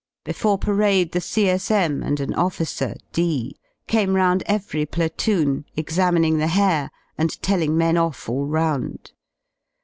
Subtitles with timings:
[0.25, 2.01] Before parade the C.S.M.
[2.01, 3.55] and an officer, D,
[3.85, 6.89] came round every platoon examining the hair
[7.19, 9.11] and telling men off all round.